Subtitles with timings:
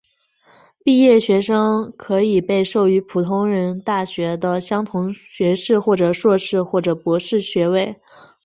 [0.83, 7.97] 毕业学生可以被授予与普通大学相同的学士或硕士或博士学位。